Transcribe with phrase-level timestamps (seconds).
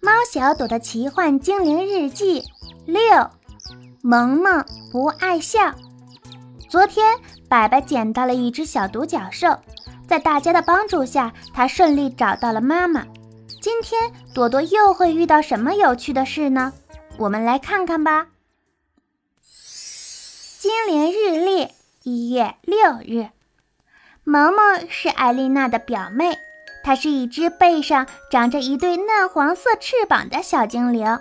[0.00, 2.42] 猫小朵的奇幻精灵日记
[2.86, 3.00] 六，
[4.02, 5.74] 萌萌不爱笑。
[6.68, 9.58] 昨天，白白捡到了一只小独角兽，
[10.06, 13.04] 在大家的帮助下，他顺利找到了妈妈。
[13.60, 16.72] 今天，朵朵又会遇到什么有趣的事呢？
[17.18, 18.28] 我们来看看吧。
[20.58, 21.68] 精灵日历
[22.02, 23.28] 一月六日，
[24.24, 26.38] 萌萌是艾丽娜的表妹。
[26.82, 31.18] 它是一只背上长着一对嫩黄色翅膀的小精灵。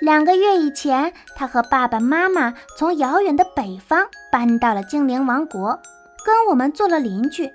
[0.00, 5.80] 两个月以前，它和爸爸妈妈从遥远的北方搬到了精灵王国，
[6.24, 7.50] 跟我们做了邻居。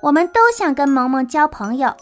[0.00, 1.94] 我们都想跟萌萌交朋友。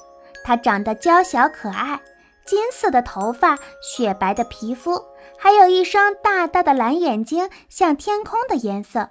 [0.45, 2.01] 它长得娇小可爱，
[2.47, 5.03] 金色的头发，雪白的皮肤，
[5.37, 9.11] 还有一双大大的蓝眼睛，像天空的颜色。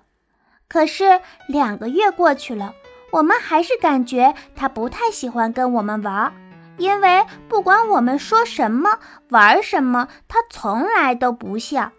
[0.68, 2.73] 可是两个月过去了。
[3.11, 6.34] 我们还是感觉他不太喜欢跟我们玩，
[6.77, 11.91] 因为不管我们说什么、玩什么，他从来都不笑。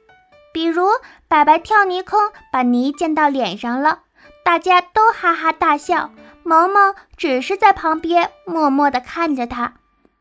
[0.52, 0.86] 比如，
[1.28, 4.00] 白白跳泥坑，把泥溅到脸上了，
[4.44, 6.10] 大家都哈哈大笑，
[6.42, 9.74] 萌萌只是在旁边默默地看着他。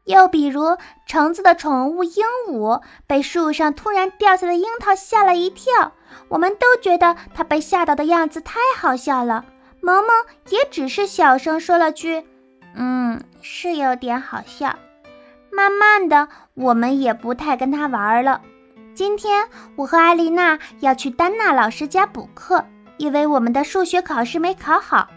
[0.06, 5.92] 又比如，橙子的宠物鹦鹉被树上突然掉下的樱桃吓了一跳，
[6.30, 9.44] 我们都觉得它被吓到的样子太好笑了。
[9.82, 10.10] 萌萌
[10.50, 12.24] 也只是小声说了句
[12.76, 14.76] ：“嗯，是有点好笑。”
[15.52, 18.42] 慢慢的，我们也不太跟他玩了。
[18.94, 22.66] 今天，我和艾丽娜要去丹娜老师家补课，
[22.98, 25.08] 因为我们的数学考试没考好。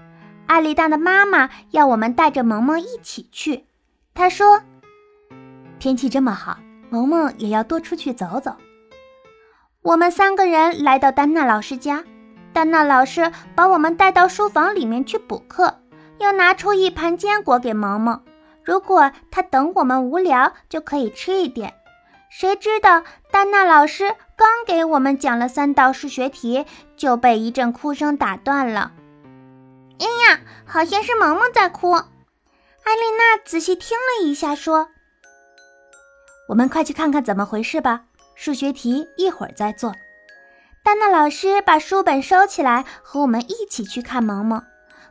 [0.47, 3.65] 艾丽娜的妈妈要我们带着萌萌一起去。
[4.15, 4.63] 她说
[5.79, 6.59] ：“天气这么好，
[6.91, 8.57] 萌萌也要多出去走走。”
[9.83, 12.05] 我们三个人来到丹娜老师家。
[12.53, 15.79] 丹娜老师把我们带到书房里面去补课，
[16.19, 18.23] 又拿出一盘坚果给萌萌。
[18.65, 21.75] 如果他等我们无聊，就可以吃一点。
[22.29, 28.93] 谁知道丹娜老师刚给我们讲了三道数学题，就被一阵哭声打断了。
[29.99, 31.93] 哎呀，好像是萌萌在哭。
[31.93, 34.89] 艾丽娜仔细听了一下，说
[36.49, 38.03] ：“我们快去看看怎么回事吧。
[38.35, 39.95] 数学题一会儿再做。”
[40.83, 44.65] 丹娜老师把书本收起来，和我们一起去看萌萌。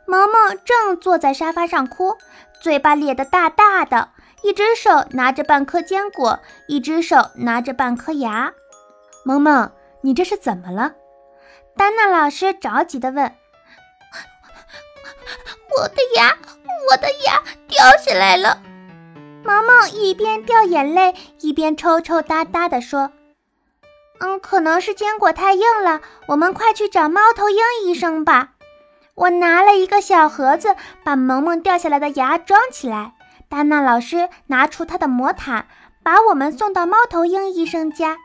[0.06, 2.18] 萌萌正坐在沙发上哭，
[2.62, 4.10] 嘴巴咧得大大的，
[4.44, 8.52] 一只手拿着半颗坚果，一只手拿着半颗牙。
[9.24, 9.72] 萌萌，
[10.02, 10.94] 你这是怎么了？
[11.78, 13.32] 丹娜老师着急地问。
[15.78, 16.36] 我的牙，
[16.92, 18.62] 我的牙掉下来了。
[19.46, 23.12] 萌萌一边掉眼泪，一边抽抽搭搭地说。
[24.20, 28.52] 嗯，可能是坚果太硬了，我们快去找猫头鹰医生吧。
[29.16, 33.14] 我拿了一个小盒子，把萌萌掉下来的牙装起来。
[33.48, 35.68] 丹娜老师拿出她的魔毯，
[36.04, 38.18] 把我们送到猫头鹰医生家。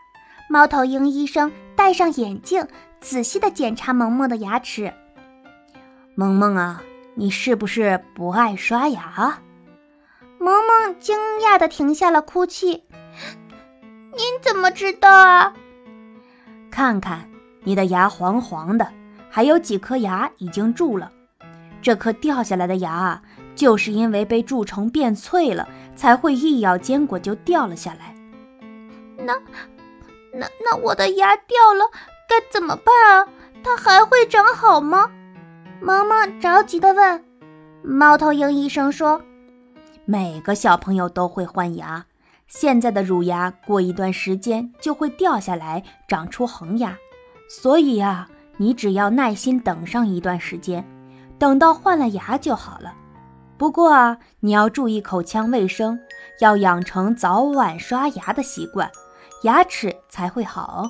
[0.48, 2.68] 猫头鹰医生戴上眼镜，
[3.00, 4.92] 仔细地检查萌萌的牙齿。
[6.14, 6.82] 萌萌啊，
[7.14, 9.38] 你是不是不爱刷牙？
[10.38, 12.84] 萌萌惊讶地停下了哭泣。
[14.16, 15.54] 您怎么知道啊？
[16.74, 17.30] 看看
[17.62, 18.84] 你的牙黄黄的，
[19.30, 21.08] 还有几颗牙已经蛀了。
[21.80, 23.22] 这颗掉下来的牙啊，
[23.54, 28.12] 就是因为被蛀虫变脆了，才会一咬坚果就掉了下来。
[29.16, 29.34] 那、
[30.32, 31.88] 那、那我的牙掉了
[32.28, 33.28] 该怎么办啊？
[33.62, 35.08] 它还会长好吗？
[35.80, 37.24] 萌萌着急地问。
[37.84, 39.22] 猫头鹰医生说
[40.06, 42.04] ：“每个小朋友都会换牙。”
[42.56, 46.96] 现在的乳牙过一段时间就会掉下来，长出恒牙，
[47.48, 48.28] 所以啊，
[48.58, 50.86] 你只要耐心等上一段时间，
[51.36, 52.94] 等到换了牙就好了。
[53.58, 55.98] 不过啊，你要注意口腔卫生，
[56.38, 58.88] 要养成早晚刷牙的习惯，
[59.42, 60.88] 牙齿才会好。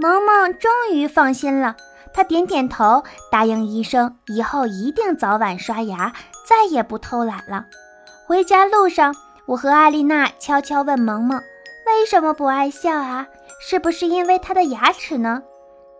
[0.00, 1.76] 萌萌终于放心了，
[2.12, 6.12] 他点点头，答应医生以后一定早晚刷牙，
[6.44, 7.66] 再也不偷懒了。
[8.26, 9.14] 回家路上。
[9.46, 11.40] 我和艾丽娜悄悄问萌萌
[11.86, 13.28] ：“为什么不爱笑啊？
[13.60, 15.42] 是不是因为她的牙齿呢？”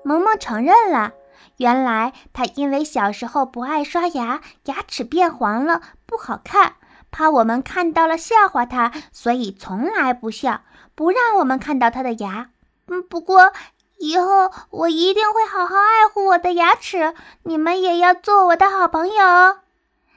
[0.03, 1.13] 萌萌承认了，
[1.59, 6.75] 原来她因为小时候不爱刷牙，牙齿变黄了，不好看，
[7.13, 10.63] 怕我们看到了笑话她，所以从来不笑，
[10.97, 12.51] 不让我们看到她的牙。
[12.89, 13.53] 嗯，不过
[13.99, 19.25] 以后我一定会好好爱护我的牙齿，你们也要做我的好朋友。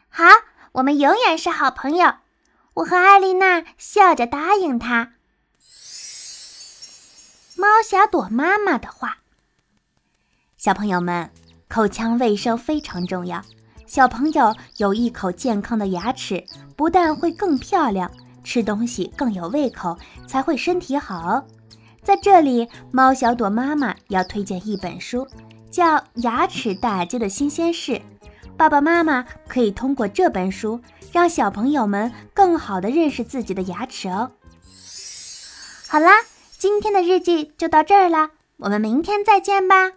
[0.09, 0.25] 好，
[0.73, 2.13] 我们永远是好朋友。
[2.79, 5.13] 我和艾丽娜笑着答应他。
[7.55, 9.17] 猫小朵妈妈的话：
[10.55, 11.29] 小朋友们，
[11.67, 13.43] 口腔卫生非常重要。
[13.85, 16.45] 小朋友有一口健康的牙齿，
[16.77, 18.09] 不但会更漂亮，
[18.43, 21.45] 吃东西更有胃口，才会身体好。
[22.01, 25.27] 在这里，猫小朵妈妈要推荐一本书，
[25.69, 27.91] 叫《牙齿大街的新鲜事》。
[28.59, 30.81] 爸爸妈妈可以通过这本书，
[31.13, 34.31] 让小朋友们更好的认识自己的牙齿哦。
[35.87, 36.25] 好啦，
[36.57, 39.93] 今天的日记就到这儿啦，我们明天再见吧。